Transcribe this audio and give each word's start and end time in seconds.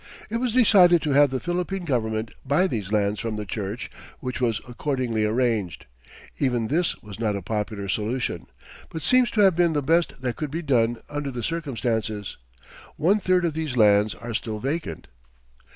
It 0.31 0.37
was 0.37 0.55
decided 0.55 1.03
to 1.03 1.11
have 1.11 1.29
the 1.29 1.39
Philippine 1.39 1.85
Government 1.85 2.33
buy 2.43 2.65
these 2.65 2.91
lands 2.91 3.19
from 3.19 3.35
the 3.35 3.45
Church, 3.45 3.91
which 4.19 4.41
was 4.41 4.59
accordingly 4.67 5.25
arranged. 5.25 5.85
Even 6.39 6.65
this 6.69 6.95
was 7.03 7.19
not 7.19 7.35
a 7.35 7.41
popular 7.43 7.87
solution, 7.87 8.47
but 8.89 9.03
seems 9.03 9.29
to 9.29 9.41
have 9.41 9.55
been 9.55 9.73
the 9.73 9.83
best 9.83 10.15
that 10.19 10.37
could 10.37 10.49
be 10.49 10.63
done 10.63 10.97
under 11.07 11.29
the 11.29 11.43
circumstances. 11.43 12.37
One 12.95 13.19
third 13.19 13.45
of 13.45 13.53
these 13.53 13.77
lands 13.77 14.15
are 14.15 14.33
still 14.33 14.57
vacant. 14.57 15.05